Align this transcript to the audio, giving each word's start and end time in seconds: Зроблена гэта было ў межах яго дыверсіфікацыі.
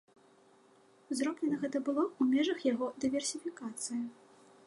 Зроблена 1.19 1.59
гэта 1.65 1.77
было 1.89 2.01
ў 2.21 2.39
межах 2.39 2.59
яго 2.73 2.87
дыверсіфікацыі. 3.05 4.01